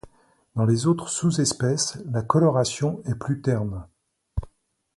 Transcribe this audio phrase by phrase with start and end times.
[0.55, 3.85] Dans les autres sous-espèces, la coloration est plus terne.